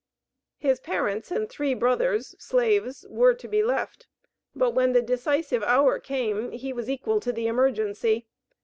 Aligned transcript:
His 0.57 0.79
parents 0.79 1.29
and 1.29 1.47
three 1.47 1.75
brothers, 1.75 2.33
slaves, 2.39 3.05
were 3.07 3.35
to 3.35 3.47
be 3.47 3.61
left; 3.61 4.07
but 4.55 4.71
when 4.71 4.93
the 4.93 5.01
decisive 5.03 5.61
hour 5.61 5.99
came 5.99 6.49
he 6.53 6.73
was 6.73 6.89
equal 6.89 7.19
to 7.19 7.31
the 7.31 7.45
emergency. 7.45 8.25